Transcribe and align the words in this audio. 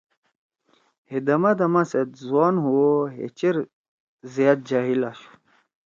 ہے 1.09 1.17
دما 1.27 1.51
دما 1.59 1.81
سیأت 1.91 2.09
زوان 2.27 2.55
ہُو 2.63 2.71
او 2.83 2.91
ہے 3.13 3.25
چیر 3.37 3.55
زیاد 4.33 4.59
جاہل 4.69 5.01
آشُو۔ 5.09 5.29